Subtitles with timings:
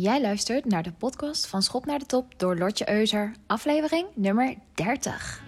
[0.00, 4.54] Jij luistert naar de podcast van Schop naar de Top door Lotje Euser, aflevering nummer
[4.74, 5.42] 30.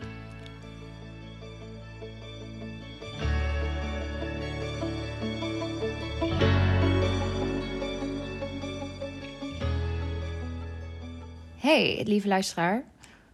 [11.57, 12.85] Hey, lieve luisteraar.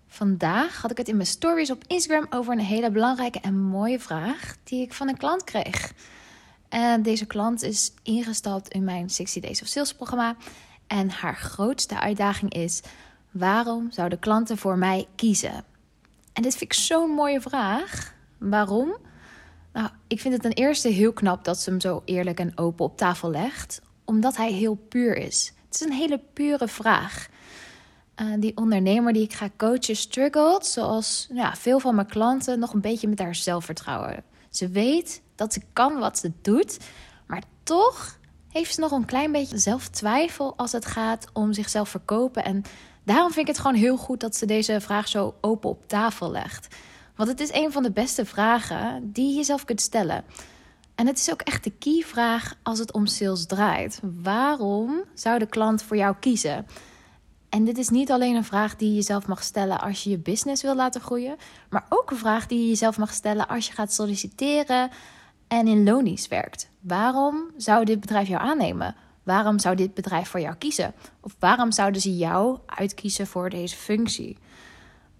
[0.07, 4.01] Vandaag had ik het in mijn stories op Instagram over een hele belangrijke en mooie
[4.01, 5.93] vraag die ik van een klant kreeg.
[6.69, 10.37] En deze klant is ingestapt in mijn 60 Days of Sales programma.
[10.89, 12.83] En haar grootste uitdaging is:
[13.31, 15.65] waarom zouden klanten voor mij kiezen?
[16.33, 18.15] En dit vind ik zo'n mooie vraag.
[18.39, 18.97] Waarom?
[19.73, 22.85] Nou, ik vind het ten eerste heel knap dat ze hem zo eerlijk en open
[22.85, 25.53] op tafel legt, omdat hij heel puur is.
[25.65, 27.29] Het is een hele pure vraag.
[28.17, 32.73] Uh, die ondernemer die ik ga coachen struggelt, zoals ja, veel van mijn klanten, nog
[32.73, 34.25] een beetje met haar zelfvertrouwen.
[34.51, 36.79] Ze weet dat ze kan wat ze doet,
[37.27, 38.18] maar toch
[38.49, 42.45] heeft ze nog een klein beetje zelftwijfel als het gaat om zichzelf verkopen.
[42.45, 42.63] En
[43.05, 46.31] daarom vind ik het gewoon heel goed dat ze deze vraag zo open op tafel
[46.31, 46.77] legt.
[47.17, 50.25] Want het is een van de beste vragen die je jezelf kunt stellen.
[50.95, 54.01] En het is ook echt de key vraag als het om sales draait.
[54.23, 56.67] Waarom zou de klant voor jou kiezen?
[57.49, 60.19] En dit is niet alleen een vraag die je jezelf mag stellen als je je
[60.19, 61.37] business wil laten groeien,
[61.71, 64.91] maar ook een vraag die je jezelf mag stellen als je gaat solliciteren
[65.49, 66.71] en in lonies werkt.
[66.81, 68.95] Waarom zou dit bedrijf jou aannemen?
[69.23, 70.95] Waarom zou dit bedrijf voor jou kiezen?
[71.21, 74.37] Of waarom zouden ze jou uitkiezen voor deze functie?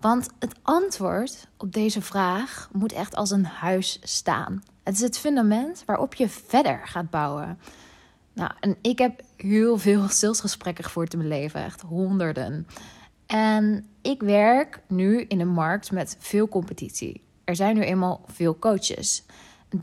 [0.01, 4.63] Want het antwoord op deze vraag moet echt als een huis staan.
[4.83, 7.59] Het is het fundament waarop je verder gaat bouwen.
[8.33, 12.67] Nou, en ik heb heel veel salesgesprekken gevoerd in mijn leven, echt honderden.
[13.27, 17.23] En ik werk nu in een markt met veel competitie.
[17.45, 19.25] Er zijn nu eenmaal veel coaches.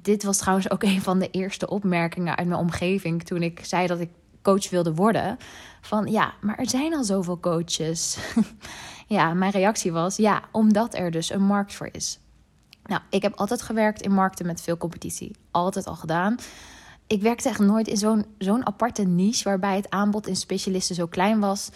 [0.01, 3.87] Dit was trouwens ook een van de eerste opmerkingen uit mijn omgeving toen ik zei
[3.87, 4.09] dat ik
[4.41, 5.37] coach wilde worden.
[5.81, 8.17] Van ja, maar er zijn al zoveel coaches.
[9.07, 12.19] ja, mijn reactie was ja, omdat er dus een markt voor is.
[12.83, 15.35] Nou, ik heb altijd gewerkt in markten met veel competitie.
[15.51, 16.35] Altijd al gedaan.
[17.07, 21.07] Ik werkte echt nooit in zo'n zo'n aparte niche waarbij het aanbod in specialisten zo
[21.07, 21.69] klein was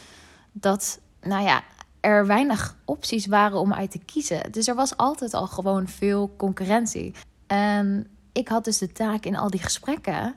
[0.51, 1.63] dat, nou ja,
[1.99, 4.51] er weinig opties waren om uit te kiezen.
[4.51, 7.13] Dus er was altijd al gewoon veel concurrentie.
[7.49, 10.35] En ik had dus de taak in al die gesprekken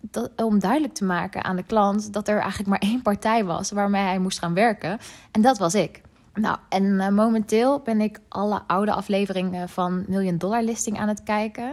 [0.00, 3.70] dat, om duidelijk te maken aan de klant dat er eigenlijk maar één partij was
[3.70, 4.98] waarmee hij moest gaan werken.
[5.30, 6.00] En dat was ik.
[6.34, 11.22] Nou, en eh, momenteel ben ik alle oude afleveringen van Million Dollar Listing aan het
[11.22, 11.72] kijken.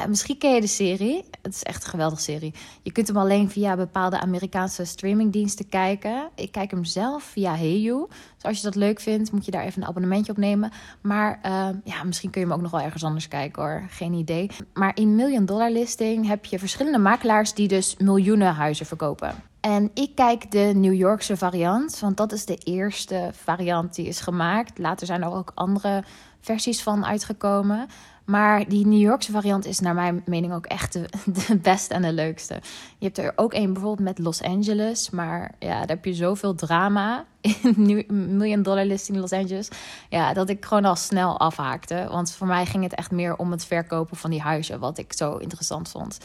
[0.00, 1.24] Uh, misschien ken je de serie.
[1.46, 2.54] Het is echt een geweldige serie.
[2.82, 6.28] Je kunt hem alleen via bepaalde Amerikaanse streamingdiensten kijken.
[6.34, 8.06] Ik kijk hem zelf via Heyu.
[8.08, 10.70] Dus als je dat leuk vindt, moet je daar even een abonnementje op nemen.
[11.00, 13.82] Maar uh, ja, misschien kun je hem ook nog wel ergens anders kijken hoor.
[13.88, 14.50] Geen idee.
[14.74, 19.34] Maar in Million Dollar Listing heb je verschillende makelaars die dus miljoenen huizen verkopen.
[19.60, 24.20] En ik kijk de New Yorkse variant, want dat is de eerste variant die is
[24.20, 24.78] gemaakt.
[24.78, 26.04] Later zijn er ook andere
[26.40, 27.86] versies van uitgekomen.
[28.26, 31.08] Maar die New Yorkse variant is naar mijn mening ook echt de,
[31.46, 32.54] de beste en de leukste.
[32.98, 35.10] Je hebt er ook een bijvoorbeeld met Los Angeles.
[35.10, 38.04] Maar ja, daar heb je zoveel drama in
[38.36, 39.68] Million Dollar Listing Los Angeles.
[40.08, 42.06] Ja, dat ik gewoon al snel afhaakte.
[42.10, 44.80] Want voor mij ging het echt meer om het verkopen van die huizen.
[44.80, 46.18] Wat ik zo interessant vond.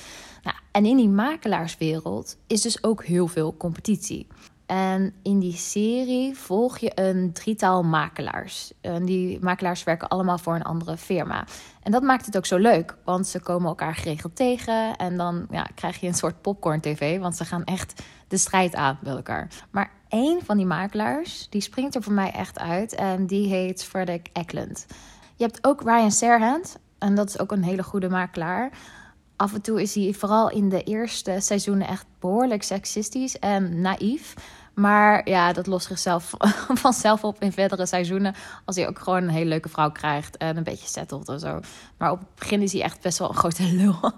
[0.44, 4.28] Nou, en in die makelaarswereld is dus ook heel veel competitie.
[4.72, 8.74] En in die serie volg je een drietal makelaars.
[8.82, 11.46] En die makelaars werken allemaal voor een andere firma.
[11.84, 14.96] En dat maakt het ook zo leuk, want ze komen elkaar geregeld tegen.
[14.96, 19.00] En dan ja, krijg je een soort popcorn-tv, want ze gaan echt de strijd aan
[19.02, 19.48] met elkaar.
[19.72, 22.96] Maar één van die makelaars, die springt er voor mij echt uit.
[22.96, 24.86] En die heet Frederick Eklund.
[25.36, 28.72] Je hebt ook Ryan Serhant, en dat is ook een hele goede makelaar.
[29.36, 34.34] Af en toe is hij vooral in de eerste seizoenen echt behoorlijk seksistisch en naïef.
[34.74, 36.34] Maar ja, dat lost zichzelf
[36.74, 38.36] vanzelf op in verdere seizoenen.
[38.66, 41.60] Als hij ook gewoon een hele leuke vrouw krijgt en een beetje settelt en zo.
[41.98, 44.12] Maar op het begin is hij echt best wel een grote lul.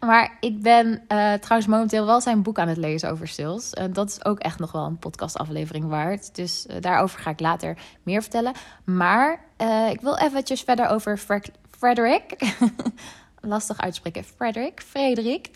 [0.00, 3.70] maar ik ben uh, trouwens momenteel wel zijn boek aan het lezen over sales.
[3.70, 6.34] En dat is ook echt nog wel een podcastaflevering waard.
[6.34, 8.52] Dus uh, daarover ga ik later meer vertellen.
[8.84, 11.18] Maar uh, ik wil eventjes verder over
[11.70, 12.54] Frederick.
[13.40, 14.24] Lastig uitspreken.
[14.24, 14.80] Frederick.
[14.80, 15.50] Frederik.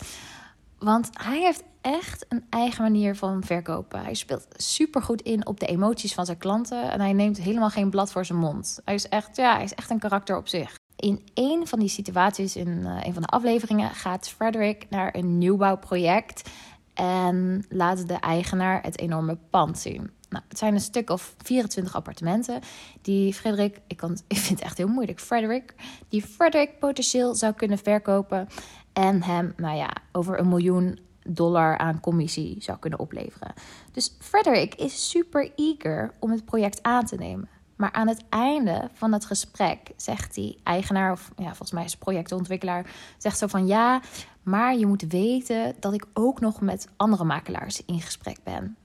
[0.83, 4.03] Want hij heeft echt een eigen manier van verkopen.
[4.03, 6.91] Hij speelt super goed in op de emoties van zijn klanten.
[6.91, 8.79] En hij neemt helemaal geen blad voor zijn mond.
[8.85, 10.79] Hij is echt, ja, hij is echt een karakter op zich.
[10.95, 15.37] In een van die situaties, in uh, een van de afleveringen, gaat Frederick naar een
[15.37, 16.49] nieuwbouwproject.
[16.93, 20.11] En laat de eigenaar het enorme pand zien.
[20.29, 22.59] Nou, het zijn een stuk of 24 appartementen
[23.01, 25.75] die Frederik, ik, kan, ik vind het echt heel moeilijk, Frederick,
[26.09, 28.47] die Frederick potentieel zou kunnen verkopen.
[28.93, 33.53] En hem, nou ja, over een miljoen dollar aan commissie zou kunnen opleveren.
[33.91, 37.49] Dus Frederick is super eager om het project aan te nemen.
[37.75, 41.97] Maar aan het einde van het gesprek zegt die eigenaar, of ja, volgens mij is
[41.97, 42.85] projectontwikkelaar,
[43.17, 44.01] zegt zo van ja,
[44.43, 48.77] maar je moet weten dat ik ook nog met andere makelaars in gesprek ben.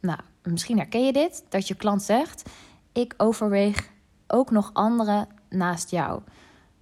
[0.00, 2.50] Nou, misschien herken je dit, dat je klant zegt:
[2.92, 3.90] ik overweeg
[4.26, 6.22] ook nog anderen naast jou.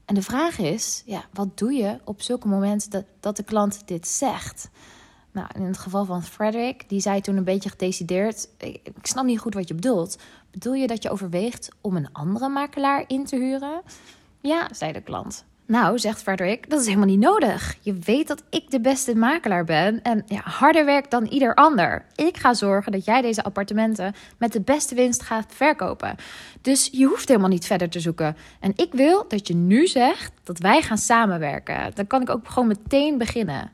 [0.09, 3.83] En de vraag is, ja, wat doe je op zulke momenten dat, dat de klant
[3.87, 4.71] dit zegt?
[5.33, 9.25] Nou, in het geval van Frederick, die zei toen een beetje gedecideerd: ik, ik snap
[9.25, 10.19] niet goed wat je bedoelt.
[10.51, 13.83] Bedoel je dat je overweegt om een andere makelaar in te huren?
[14.41, 15.45] Ja, zei de klant.
[15.69, 17.77] Nou, zegt Frederick, dat is helemaal niet nodig.
[17.81, 22.05] Je weet dat ik de beste makelaar ben en ja, harder werk dan ieder ander.
[22.15, 26.17] Ik ga zorgen dat jij deze appartementen met de beste winst gaat verkopen.
[26.63, 28.37] Dus je hoeft helemaal niet verder te zoeken.
[28.61, 31.91] En ik wil dat je nu zegt dat wij gaan samenwerken.
[31.95, 33.71] Dan kan ik ook gewoon meteen beginnen.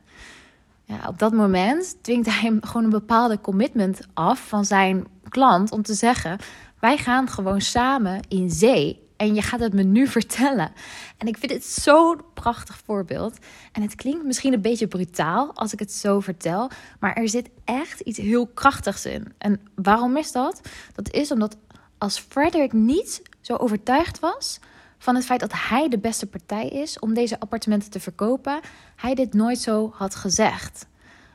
[0.83, 5.71] Ja, op dat moment dwingt hij hem gewoon een bepaalde commitment af van zijn klant
[5.71, 6.37] om te zeggen:
[6.79, 10.71] wij gaan gewoon samen in zee en je gaat het me nu vertellen.
[11.17, 13.37] En ik vind het zo'n prachtig voorbeeld.
[13.71, 16.69] En het klinkt misschien een beetje brutaal als ik het zo vertel.
[16.99, 19.33] Maar er zit echt iets heel krachtigs in.
[19.37, 20.61] En waarom is dat?
[20.93, 21.57] Dat is omdat
[21.97, 24.59] als Frederick niet zo overtuigd was
[24.97, 28.59] van het feit dat hij de beste partij is om deze appartementen te verkopen,
[28.95, 30.87] hij dit nooit zo had gezegd.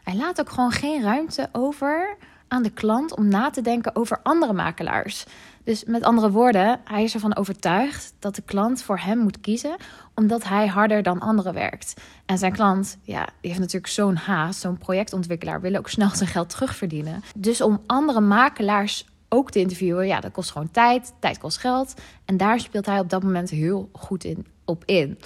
[0.02, 2.16] Hij laat ook gewoon geen ruimte over
[2.48, 5.24] aan de klant om na te denken over andere makelaars.
[5.64, 9.76] Dus met andere woorden, hij is ervan overtuigd dat de klant voor hem moet kiezen,
[10.14, 12.00] omdat hij harder dan anderen werkt.
[12.26, 16.28] En zijn klant, ja, die heeft natuurlijk zo'n haast, zo'n projectontwikkelaar, wil ook snel zijn
[16.28, 17.22] geld terugverdienen.
[17.36, 21.12] Dus om andere makelaars ook te interviewen, ja, dat kost gewoon tijd.
[21.18, 21.94] Tijd kost geld.
[22.24, 25.18] En daar speelt hij op dat moment heel goed in, op in.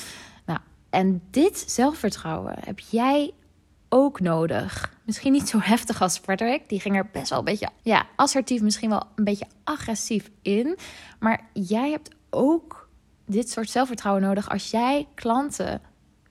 [0.47, 0.59] Nou,
[0.91, 3.33] en dit zelfvertrouwen heb jij
[3.95, 4.93] ook nodig.
[5.05, 6.69] Misschien niet zo heftig als Frederick.
[6.69, 10.77] Die ging er best wel een beetje ja, assertief, misschien wel een beetje agressief in.
[11.19, 12.89] Maar jij hebt ook
[13.27, 15.81] dit soort zelfvertrouwen nodig als jij klanten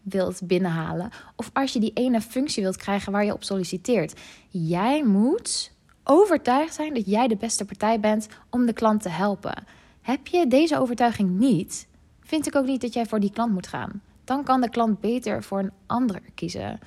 [0.01, 1.10] wilt binnenhalen.
[1.36, 4.19] Of als je die ene functie wilt krijgen waar je op solliciteert.
[4.50, 5.71] Jij moet
[6.04, 9.63] overtuigd zijn dat jij de beste partij bent om de klant te helpen.
[10.01, 11.88] Heb je deze overtuiging niet,
[12.21, 14.01] vind ik ook niet dat jij voor die klant moet gaan.
[14.24, 16.80] Dan kan de klant beter voor een ander kiezen.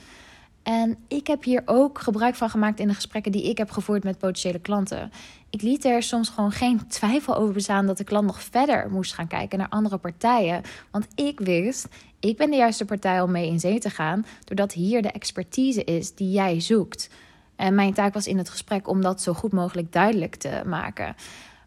[0.67, 4.05] En ik heb hier ook gebruik van gemaakt in de gesprekken die ik heb gevoerd
[4.05, 5.11] met potentiële klanten.
[5.51, 9.15] Ik liet er soms gewoon geen twijfel over bestaan dat de klant nog verder moest
[9.15, 10.63] gaan kijken naar andere partijen.
[10.91, 11.89] Want ik wist,
[12.21, 15.85] ik ben de juiste partij om mee in zee te gaan, doordat hier de expertise
[15.85, 17.11] is die jij zoekt.
[17.57, 21.15] En mijn taak was in het gesprek om dat zo goed mogelijk duidelijk te maken.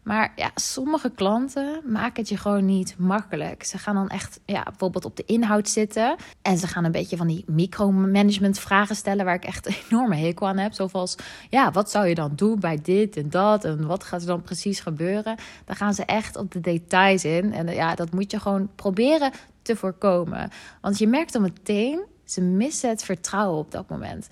[0.02, 3.64] Maar ja, sommige klanten maken het je gewoon niet makkelijk.
[3.64, 6.16] Ze gaan dan echt ja, bijvoorbeeld op de inhoud zitten.
[6.42, 10.16] En ze gaan een beetje van die micromanagement vragen stellen waar ik echt een enorme
[10.16, 10.72] hekel aan heb.
[10.72, 11.16] Zoals,
[11.48, 13.64] ja, wat zou je dan doen bij dit en dat?
[13.64, 15.36] En wat gaat er dan precies gebeuren?
[15.64, 17.52] Dan gaan ze echt op de details in.
[17.52, 19.32] En ja, dat moet je gewoon proberen
[19.62, 20.50] te voorkomen.
[20.80, 24.28] Want je merkt dan meteen, ze missen het vertrouwen op dat moment.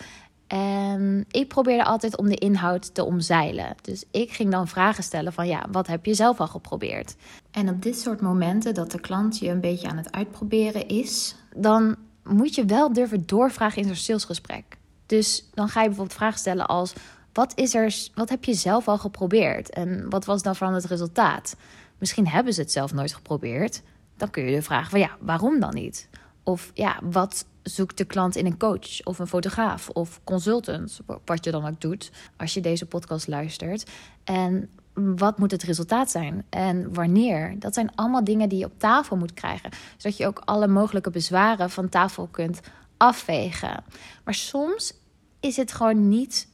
[0.49, 3.75] En ik probeerde altijd om de inhoud te omzeilen.
[3.83, 7.17] Dus ik ging dan vragen stellen van ja, wat heb je zelf al geprobeerd?
[7.51, 11.35] En op dit soort momenten dat de klant je een beetje aan het uitproberen is,
[11.57, 14.79] dan moet je wel durven doorvragen in zo'n salesgesprek.
[15.07, 16.93] Dus dan ga je bijvoorbeeld vragen stellen als
[17.33, 20.85] wat is er, wat heb je zelf al geprobeerd en wat was dan van het
[20.85, 21.57] resultaat?
[21.99, 23.83] Misschien hebben ze het zelf nooit geprobeerd.
[24.17, 26.09] Dan kun je de vragen van ja, waarom dan niet?
[26.43, 31.45] Of ja, wat zoekt de klant in een coach of een fotograaf of consultant, wat
[31.45, 33.91] je dan ook doet als je deze podcast luistert.
[34.25, 37.57] En wat moet het resultaat zijn en wanneer?
[37.59, 41.11] Dat zijn allemaal dingen die je op tafel moet krijgen, zodat je ook alle mogelijke
[41.11, 42.61] bezwaren van tafel kunt
[42.97, 43.85] afwegen.
[44.25, 44.95] Maar soms
[45.41, 46.49] is het gewoon niet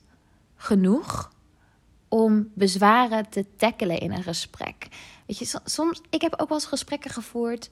[0.56, 1.32] genoeg
[2.08, 4.88] om bezwaren te tackelen in een gesprek.
[5.26, 7.70] Weet je, soms, ik heb ook wel eens gesprekken gevoerd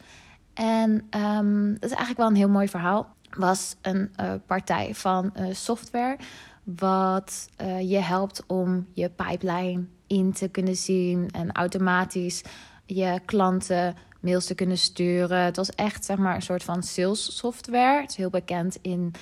[0.55, 3.15] en um, dat is eigenlijk wel een heel mooi verhaal.
[3.37, 6.17] Was een uh, partij van uh, software
[6.65, 12.43] wat uh, je helpt om je pipeline in te kunnen zien en automatisch
[12.87, 15.39] je klanten mails te kunnen sturen.
[15.39, 18.01] Het was echt zeg maar een soort van sales software.
[18.01, 19.13] Het is heel bekend in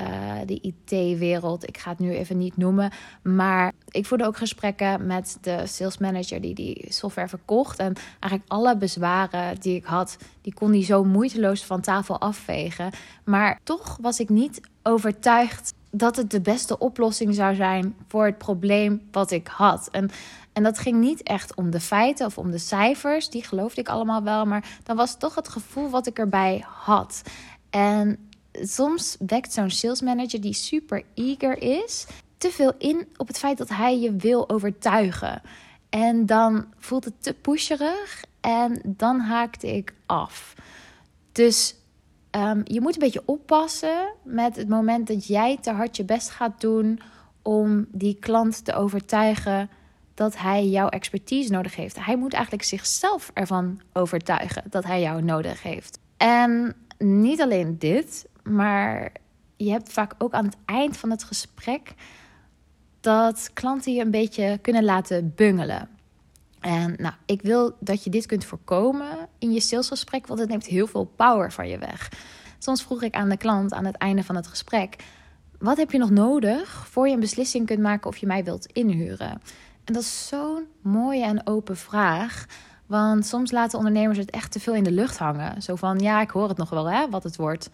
[0.00, 1.68] uh, de IT-wereld.
[1.68, 2.92] Ik ga het nu even niet noemen.
[3.22, 7.78] Maar ik voerde ook gesprekken met de sales manager die die software verkocht.
[7.78, 12.92] En eigenlijk alle bezwaren die ik had, die kon hij zo moeiteloos van tafel afvegen.
[13.24, 18.38] Maar toch was ik niet overtuigd dat het de beste oplossing zou zijn voor het
[18.38, 19.88] probleem wat ik had.
[19.92, 20.10] En,
[20.52, 23.88] en dat ging niet echt om de feiten of om de cijfers, die geloofde ik
[23.88, 27.22] allemaal wel, maar dan was toch het gevoel wat ik erbij had.
[27.70, 28.28] En
[28.62, 32.06] soms wekt zo'n sales manager die super eager is,
[32.38, 35.42] te veel in op het feit dat hij je wil overtuigen.
[35.88, 40.54] En dan voelt het te pusherig en dan haakte ik af.
[41.32, 41.74] Dus
[42.30, 46.30] um, je moet een beetje oppassen met het moment dat jij te hard je best
[46.30, 47.00] gaat doen
[47.42, 49.70] om die klant te overtuigen
[50.14, 52.04] dat hij jouw expertise nodig heeft.
[52.04, 55.98] Hij moet eigenlijk zichzelf ervan overtuigen dat hij jou nodig heeft.
[56.16, 59.12] En niet alleen dit, maar
[59.56, 61.94] je hebt vaak ook aan het eind van het gesprek
[63.00, 65.88] dat klanten je een beetje kunnen laten bungelen.
[66.60, 70.66] En nou, ik wil dat je dit kunt voorkomen in je salesgesprek, want het neemt
[70.66, 72.08] heel veel power van je weg.
[72.58, 74.96] Soms vroeg ik aan de klant aan het einde van het gesprek:
[75.58, 78.66] wat heb je nog nodig voor je een beslissing kunt maken of je mij wilt
[78.66, 79.40] inhuren?
[79.84, 82.46] En dat is zo'n mooie en open vraag.
[82.86, 85.62] Want soms laten ondernemers het echt te veel in de lucht hangen.
[85.62, 87.70] Zo van, ja, ik hoor het nog wel, hè, wat het wordt.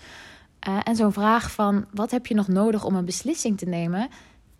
[0.68, 4.08] Uh, en zo'n vraag van, wat heb je nog nodig om een beslissing te nemen?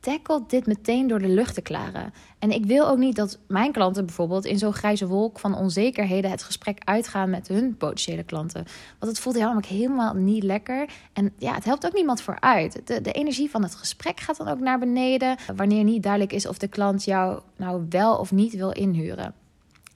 [0.00, 2.12] tackle dit meteen door de lucht te klaren.
[2.38, 6.30] En ik wil ook niet dat mijn klanten bijvoorbeeld in zo'n grijze wolk van onzekerheden
[6.30, 8.64] het gesprek uitgaan met hun potentiële klanten.
[8.99, 10.88] Want het voelt helemaal, helemaal niet lekker.
[11.12, 12.80] En ja, het helpt ook niemand vooruit.
[12.85, 15.37] De, de energie van het gesprek gaat dan ook naar beneden.
[15.57, 19.35] Wanneer niet duidelijk is of de klant jou nou wel of niet wil inhuren.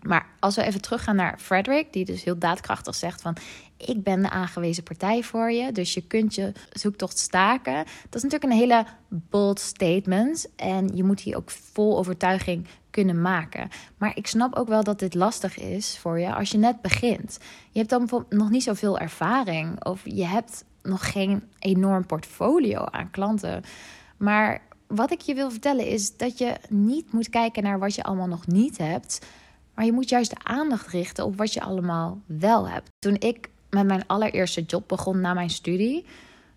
[0.06, 3.36] Maar als we even teruggaan naar Frederick, die dus heel daadkrachtig zegt van
[3.76, 7.74] ik ben de aangewezen partij voor je, dus je kunt je zoektocht staken.
[7.74, 13.22] Dat is natuurlijk een hele bold statement en je moet die ook vol overtuiging kunnen
[13.22, 13.68] maken.
[13.98, 17.38] Maar ik snap ook wel dat dit lastig is voor je als je net begint.
[17.70, 22.84] Je hebt dan bijvoorbeeld nog niet zoveel ervaring of je hebt nog geen enorm portfolio
[22.84, 23.62] aan klanten.
[24.16, 28.02] Maar wat ik je wil vertellen is dat je niet moet kijken naar wat je
[28.02, 29.26] allemaal nog niet hebt
[29.74, 32.88] maar je moet juist de aandacht richten op wat je allemaal wel hebt.
[32.98, 36.06] Toen ik met mijn allereerste job begon na mijn studie.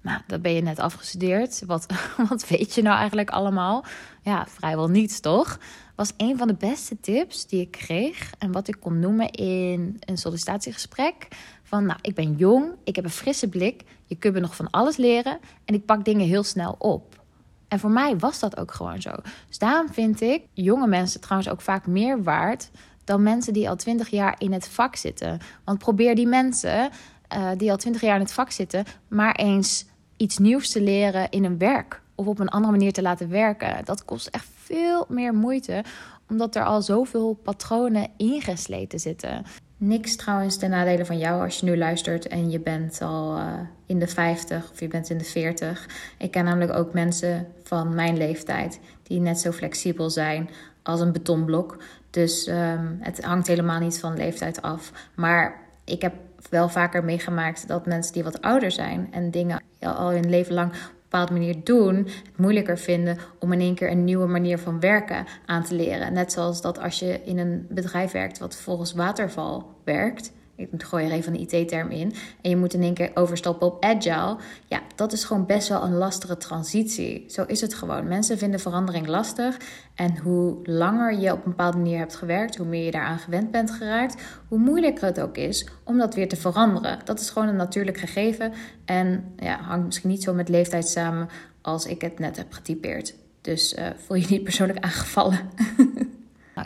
[0.02, 1.66] Nou, dat ben je net afgestudeerd.
[1.66, 1.86] Wat,
[2.30, 3.86] wat weet je nou eigenlijk allemaal?
[4.22, 5.60] Ja, vrijwel niets, toch?
[5.96, 8.34] Was een van de beste tips die ik kreeg.
[8.38, 11.28] En wat ik kon noemen in een sollicitatiegesprek.
[11.64, 13.84] Van, nou, ik ben jong, ik heb een frisse blik.
[14.06, 15.40] Je kunt me nog van alles leren.
[15.66, 17.24] En ik pak dingen heel snel op.
[17.68, 19.12] En voor mij was dat ook gewoon zo.
[19.48, 22.70] Dus daarom vind ik jonge mensen trouwens ook vaak meer waard
[23.08, 25.40] dan mensen die al twintig jaar in het vak zitten.
[25.64, 26.90] Want probeer die mensen
[27.34, 29.86] uh, die al twintig jaar in het vak zitten, maar eens
[30.18, 33.86] iets nieuws te leren in een werk of op een andere manier te laten werken.
[33.86, 35.84] Dat kost echt veel meer moeite,
[36.30, 39.46] omdat er al zoveel patronen ingesleten zitten.
[39.78, 43.54] Niks trouwens ten nadele van jou als je nu luistert en je bent al uh,
[43.86, 45.90] in de 50 of je bent in de 40.
[46.18, 50.50] Ik ken namelijk ook mensen van mijn leeftijd die net zo flexibel zijn
[50.84, 51.78] als een betonblok.
[52.18, 54.92] Dus um, het hangt helemaal niet van leeftijd af.
[55.16, 56.14] Maar ik heb
[56.50, 60.72] wel vaker meegemaakt dat mensen die wat ouder zijn en dingen al hun leven lang
[60.72, 64.58] op een bepaalde manier doen, het moeilijker vinden om in één keer een nieuwe manier
[64.58, 66.14] van werken aan te leren.
[66.14, 71.06] Net zoals dat als je in een bedrijf werkt wat volgens waterval werkt, ik gooi
[71.06, 72.14] er even een IT-term in.
[72.42, 74.38] En je moet in één keer overstappen op agile.
[74.68, 77.26] Ja, dat is gewoon best wel een lastige transitie.
[77.28, 78.08] Zo is het gewoon.
[78.08, 79.58] Mensen vinden verandering lastig.
[79.96, 83.52] En hoe langer je op een bepaalde manier hebt gewerkt, hoe meer je daaraan gewend
[83.52, 87.00] bent geraakt, hoe moeilijker het ook is om dat weer te veranderen.
[87.04, 88.54] Dat is gewoon een natuurlijk gegeven.
[88.86, 91.28] En ja, hangt misschien niet zo met leeftijd samen
[91.62, 93.16] als ik het net heb getypeerd.
[93.42, 95.40] Dus uh, voel je niet persoonlijk aangevallen.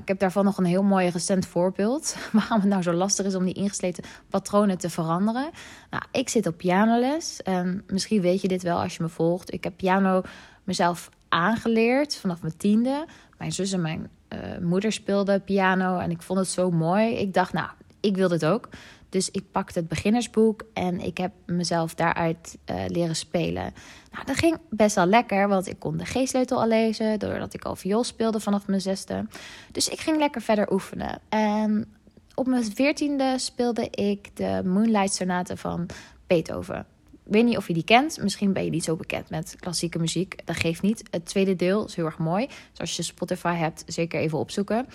[0.01, 2.15] Ik heb daarvan nog een heel mooi recent voorbeeld.
[2.31, 5.50] Waarom het nou zo lastig is om die ingesleten patronen te veranderen.
[5.89, 7.41] Nou, ik zit op pianoles.
[7.41, 9.53] En misschien weet je dit wel als je me volgt.
[9.53, 10.22] Ik heb piano
[10.63, 13.05] mezelf aangeleerd vanaf mijn tiende.
[13.38, 15.98] Mijn zus en mijn uh, moeder speelden piano.
[15.98, 17.15] En ik vond het zo mooi.
[17.15, 18.70] Ik dacht, nou, ik wil dit ook.
[19.12, 23.74] Dus ik pakte het beginnersboek en ik heb mezelf daaruit uh, leren spelen.
[24.12, 27.63] Nou, dat ging best wel lekker, want ik kon de G-sleutel al lezen, doordat ik
[27.63, 29.25] al viool speelde vanaf mijn zesde.
[29.72, 31.22] Dus ik ging lekker verder oefenen.
[31.30, 31.94] En
[32.36, 35.86] op mijn veertiende speelde ik de Moonlight Sonate van
[36.27, 36.86] Beethoven.
[37.25, 38.22] Ik weet niet of je die kent.
[38.22, 40.46] Misschien ben je niet zo bekend met klassieke muziek.
[40.46, 41.03] Dat geeft niet.
[41.10, 42.48] Het tweede deel is heel erg mooi.
[42.48, 44.88] Dus als je Spotify hebt, zeker even opzoeken.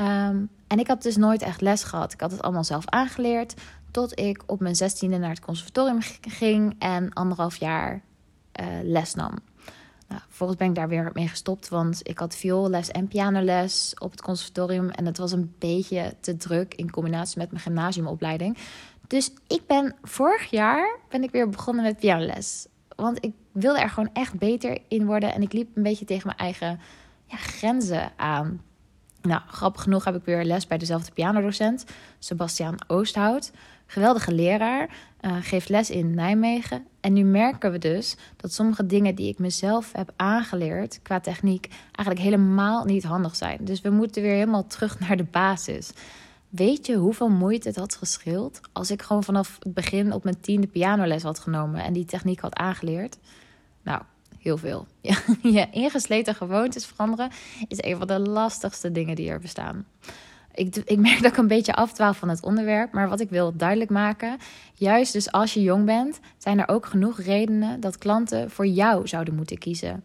[0.00, 2.12] Um, en ik had dus nooit echt les gehad.
[2.12, 3.54] Ik had het allemaal zelf aangeleerd.
[3.90, 8.02] Tot ik op mijn zestiende naar het conservatorium ging en anderhalf jaar
[8.60, 9.34] uh, les nam.
[10.08, 14.10] Nou, vervolgens ben ik daar weer mee gestopt, want ik had vioolles en pianoles op
[14.10, 14.90] het conservatorium.
[14.90, 18.58] En het was een beetje te druk in combinatie met mijn gymnasiumopleiding.
[19.06, 22.66] Dus ik ben vorig jaar ben ik weer begonnen met pianoles.
[22.96, 25.32] Want ik wilde er gewoon echt beter in worden.
[25.32, 26.80] En ik liep een beetje tegen mijn eigen
[27.24, 28.60] ja, grenzen aan.
[29.26, 31.84] Nou, grappig genoeg heb ik weer les bij dezelfde pianodocent,
[32.18, 33.52] Sebastiaan Oosthout.
[33.86, 34.88] Geweldige leraar,
[35.20, 36.86] uh, geeft les in Nijmegen.
[37.00, 41.68] En nu merken we dus dat sommige dingen die ik mezelf heb aangeleerd qua techniek
[41.92, 43.58] eigenlijk helemaal niet handig zijn.
[43.60, 45.92] Dus we moeten weer helemaal terug naar de basis.
[46.48, 50.40] Weet je hoeveel moeite het had gescheeld als ik gewoon vanaf het begin op mijn
[50.40, 53.18] tiende pianoles had genomen en die techniek had aangeleerd?
[53.82, 54.02] Nou,
[54.46, 54.86] heel veel.
[55.00, 57.30] Ja, je ingesleten gewoontes veranderen
[57.68, 59.86] is een van de lastigste dingen die er bestaan.
[60.54, 63.56] Ik, ik merk dat ik een beetje afdwaal van het onderwerp, maar wat ik wil
[63.56, 64.38] duidelijk maken,
[64.74, 69.08] juist dus als je jong bent, zijn er ook genoeg redenen dat klanten voor jou
[69.08, 70.04] zouden moeten kiezen.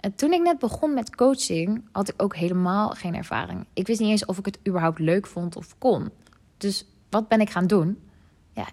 [0.00, 3.66] En toen ik net begon met coaching, had ik ook helemaal geen ervaring.
[3.72, 6.10] Ik wist niet eens of ik het überhaupt leuk vond of kon.
[6.56, 7.98] Dus wat ben ik gaan doen?
[8.52, 8.68] Ja,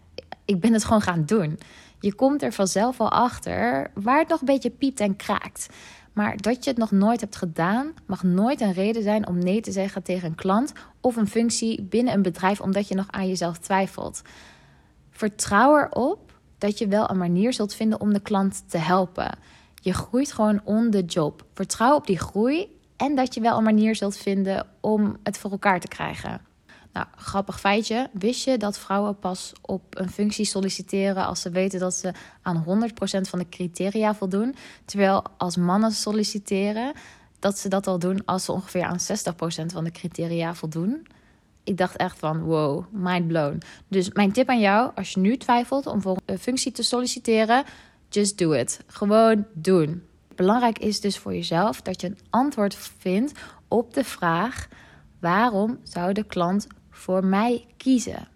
[0.45, 1.59] ik ben het gewoon gaan doen.
[2.05, 5.67] Je komt er vanzelf wel achter waar het nog een beetje piept en kraakt.
[6.13, 9.61] Maar dat je het nog nooit hebt gedaan, mag nooit een reden zijn om nee
[9.61, 13.27] te zeggen tegen een klant of een functie binnen een bedrijf omdat je nog aan
[13.27, 14.21] jezelf twijfelt.
[15.09, 19.37] Vertrouw erop dat je wel een manier zult vinden om de klant te helpen.
[19.73, 21.45] Je groeit gewoon on the job.
[21.53, 25.51] Vertrouw op die groei en dat je wel een manier zult vinden om het voor
[25.51, 26.41] elkaar te krijgen.
[26.95, 28.09] Nou, grappig feitje.
[28.13, 32.11] Wist je dat vrouwen pas op een functie solliciteren als ze weten dat ze
[32.41, 34.55] aan 100% van de criteria voldoen?
[34.85, 36.93] Terwijl als mannen solliciteren,
[37.39, 41.07] dat ze dat al doen als ze ongeveer aan 60% van de criteria voldoen.
[41.63, 43.61] Ik dacht echt van wow, mind blown.
[43.87, 47.63] Dus mijn tip aan jou, als je nu twijfelt om voor een functie te solliciteren,
[48.09, 48.79] just do it.
[48.87, 50.03] Gewoon doen.
[50.35, 53.31] Belangrijk is dus voor jezelf dat je een antwoord vindt
[53.67, 54.67] op de vraag:
[55.19, 58.27] waarom zou de klant voor mij kiezen.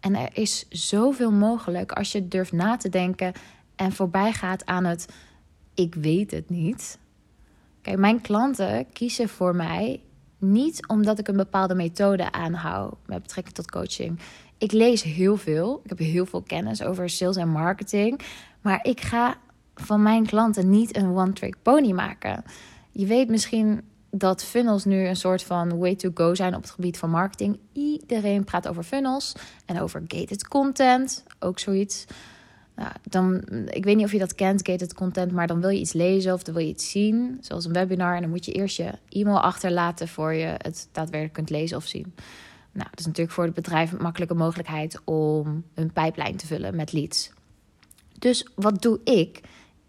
[0.00, 3.32] En er is zoveel mogelijk als je durft na te denken
[3.76, 5.08] en voorbij gaat aan het
[5.74, 6.98] ik weet het niet.
[7.82, 10.00] Kijk, mijn klanten kiezen voor mij
[10.38, 14.18] niet omdat ik een bepaalde methode aanhoud met betrekking tot coaching.
[14.58, 15.80] Ik lees heel veel.
[15.84, 18.20] Ik heb heel veel kennis over sales en marketing.
[18.60, 19.36] Maar ik ga
[19.74, 22.44] van mijn klanten niet een one-trick pony maken.
[22.90, 23.82] Je weet misschien
[24.14, 27.58] dat funnels nu een soort van way to go zijn op het gebied van marketing.
[27.72, 29.32] Iedereen praat over funnels
[29.66, 32.04] en over gated content, ook zoiets.
[32.76, 35.80] Nou, dan, ik weet niet of je dat kent, gated content, maar dan wil je
[35.80, 38.14] iets lezen of dan wil je iets zien, zoals een webinar.
[38.14, 41.84] En dan moet je eerst je e-mail achterlaten voor je het daadwerkelijk kunt lezen of
[41.84, 42.14] zien.
[42.72, 46.76] Nou, dat is natuurlijk voor het bedrijf een makkelijke mogelijkheid om een pijplijn te vullen
[46.76, 47.32] met leads.
[48.18, 49.40] Dus wat doe ik?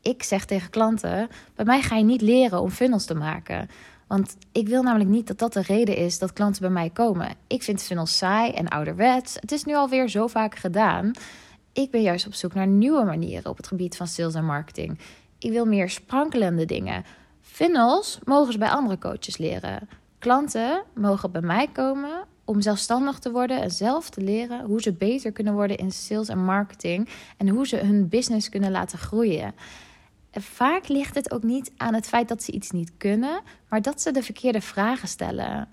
[0.02, 3.70] Ik zeg tegen klanten: bij mij ga je niet leren om funnels te maken.
[4.14, 7.36] Want ik wil namelijk niet dat dat de reden is dat klanten bij mij komen.
[7.48, 9.36] Ik vind funnels saai en ouderwets.
[9.40, 11.12] Het is nu alweer zo vaak gedaan.
[11.72, 15.00] Ik ben juist op zoek naar nieuwe manieren op het gebied van sales en marketing.
[15.40, 17.04] Ik wil meer sprankelende dingen.
[17.42, 19.90] Funnels mogen ze bij andere coaches leren.
[20.20, 24.94] Klanten mogen bij mij komen om zelfstandig te worden en zelf te leren hoe ze
[24.94, 29.54] beter kunnen worden in sales en marketing en hoe ze hun business kunnen laten groeien
[30.42, 34.02] vaak ligt het ook niet aan het feit dat ze iets niet kunnen, maar dat
[34.02, 35.68] ze de verkeerde vragen stellen.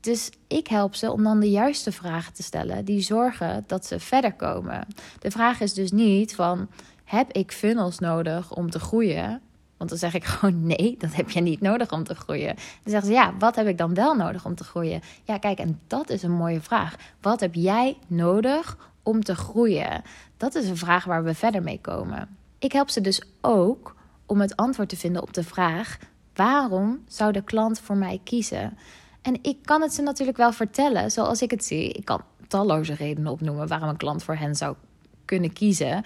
[0.00, 4.00] Dus ik help ze om dan de juiste vragen te stellen die zorgen dat ze
[4.00, 4.86] verder komen.
[5.18, 6.68] De vraag is dus niet van
[7.04, 9.40] heb ik funnels nodig om te groeien?
[9.76, 12.54] Want dan zeg ik gewoon nee, dat heb je niet nodig om te groeien.
[12.54, 15.00] Dan zeggen ze ja, wat heb ik dan wel nodig om te groeien?
[15.24, 16.94] Ja, kijk, en dat is een mooie vraag.
[17.20, 20.02] Wat heb jij nodig om te groeien?
[20.36, 22.38] Dat is een vraag waar we verder mee komen.
[22.60, 23.94] Ik help ze dus ook
[24.26, 25.98] om het antwoord te vinden op de vraag:
[26.34, 28.78] waarom zou de klant voor mij kiezen?
[29.22, 31.92] En ik kan het ze natuurlijk wel vertellen zoals ik het zie.
[31.92, 34.76] Ik kan talloze redenen opnoemen waarom een klant voor hen zou
[35.24, 36.04] kunnen kiezen.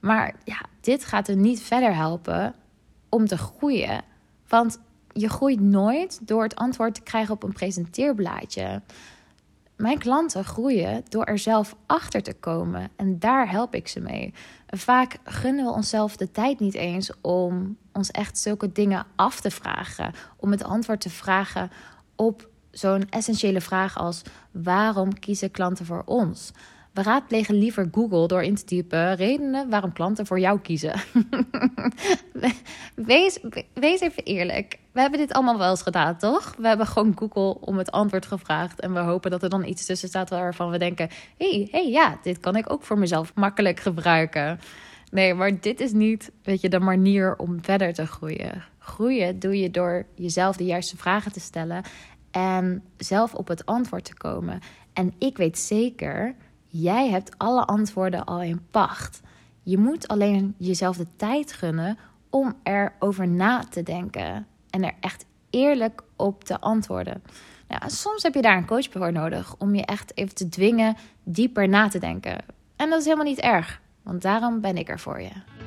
[0.00, 2.54] Maar ja, dit gaat er niet verder helpen
[3.08, 4.02] om te groeien.
[4.48, 4.78] Want
[5.12, 8.82] je groeit nooit door het antwoord te krijgen op een presenteerblaadje.
[9.78, 14.34] Mijn klanten groeien door er zelf achter te komen en daar help ik ze mee.
[14.66, 19.50] Vaak gunnen we onszelf de tijd niet eens om ons echt zulke dingen af te
[19.50, 21.70] vragen, om het antwoord te vragen
[22.16, 26.52] op zo'n essentiële vraag als waarom kiezen klanten voor ons?
[26.98, 31.00] We raadplegen liever Google door in te typen redenen waarom klanten voor jou kiezen.
[32.94, 34.78] wees, even eerlijk.
[34.92, 36.54] We hebben dit allemaal wel eens gedaan, toch?
[36.56, 38.80] We hebben gewoon Google om het antwoord gevraagd.
[38.80, 41.90] En we hopen dat er dan iets tussen staat waarvan we denken: hé, hey, hey,
[41.90, 44.60] ja, dit kan ik ook voor mezelf makkelijk gebruiken.
[45.10, 48.64] Nee, maar dit is niet weet je, de manier om verder te groeien.
[48.78, 51.82] Groeien doe je door jezelf de juiste vragen te stellen
[52.30, 54.60] en zelf op het antwoord te komen.
[54.92, 56.34] En ik weet zeker
[56.70, 59.20] Jij hebt alle antwoorden al in pacht.
[59.62, 61.98] Je moet alleen jezelf de tijd gunnen
[62.30, 67.22] om erover na te denken en er echt eerlijk op te antwoorden.
[67.68, 70.96] Nou, soms heb je daar een coach voor nodig om je echt even te dwingen
[71.22, 72.44] dieper na te denken.
[72.76, 75.57] En dat is helemaal niet erg, want daarom ben ik er voor je.